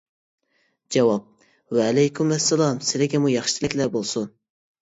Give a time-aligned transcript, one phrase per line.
[0.95, 1.27] جاۋاب:
[1.79, 4.31] ۋەئەلەيكۇم ئەسسالام، سىلىگىمۇ ياخشى تىلەكلەر بولسۇن!